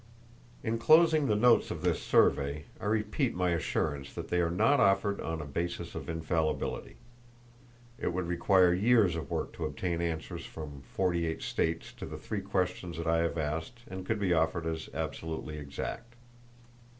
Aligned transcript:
In 0.63 0.79
closing 0.79 1.27
the 1.27 1.35
notes 1.35 1.69
of 1.69 1.83
this 1.83 2.01
survey, 2.01 2.65
I 2.79 2.85
repeat 2.85 3.35
my 3.35 3.51
assurance 3.51 4.11
that 4.15 4.29
they 4.29 4.41
are 4.41 4.49
not 4.49 4.79
offered 4.79 5.21
on 5.21 5.39
a 5.39 5.45
basis 5.45 5.93
of 5.93 6.09
infallibility. 6.09 6.95
It 7.99 8.07
would 8.07 8.25
require 8.27 8.73
years 8.73 9.15
of 9.15 9.29
work 9.29 9.53
to 9.53 9.65
obtain 9.65 10.01
answers 10.01 10.43
from 10.43 10.81
forty 10.81 11.27
eight 11.27 11.43
states 11.43 11.93
to 11.93 12.07
the 12.07 12.17
three 12.17 12.41
questions 12.41 12.97
that 12.97 13.05
I 13.05 13.19
have 13.19 13.37
asked 13.37 13.85
that 13.85 14.03
could 14.07 14.17
be 14.17 14.33
offered 14.33 14.65
as 14.65 14.89
absolutely 14.91 15.59
exact. 15.59 16.15